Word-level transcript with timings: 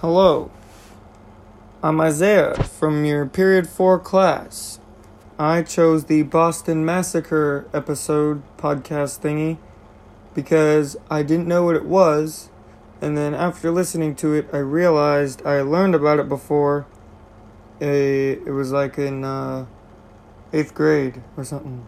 Hello. 0.00 0.48
I'm 1.82 2.00
Isaiah 2.00 2.54
from 2.62 3.04
your 3.04 3.26
Period 3.26 3.68
4 3.68 3.98
class. 3.98 4.78
I 5.40 5.62
chose 5.62 6.04
the 6.04 6.22
Boston 6.22 6.84
Massacre 6.84 7.68
episode 7.74 8.44
podcast 8.58 9.18
thingy 9.18 9.58
because 10.36 10.96
I 11.10 11.24
didn't 11.24 11.48
know 11.48 11.64
what 11.64 11.74
it 11.74 11.84
was, 11.84 12.48
and 13.00 13.18
then 13.18 13.34
after 13.34 13.72
listening 13.72 14.14
to 14.22 14.34
it, 14.34 14.48
I 14.52 14.58
realized 14.58 15.44
I 15.44 15.62
learned 15.62 15.96
about 15.96 16.20
it 16.20 16.28
before. 16.28 16.86
It 17.80 18.52
was 18.52 18.70
like 18.70 18.98
in 18.98 19.24
uh, 19.24 19.66
eighth 20.52 20.74
grade 20.74 21.20
or 21.36 21.42
something. 21.42 21.84